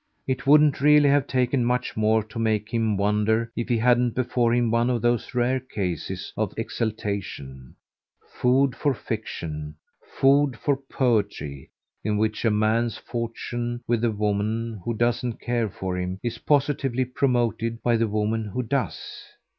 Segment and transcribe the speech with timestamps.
[0.25, 4.51] It wouldn't really have taken much more to make him wonder if he hadn't before
[4.51, 7.75] him one of those rare cases of exaltation
[8.25, 9.75] food for fiction,
[10.19, 11.69] food for poetry
[12.03, 17.05] in which a man's fortune with the woman who doesn't care for him is positively
[17.05, 18.97] promoted by the woman who does.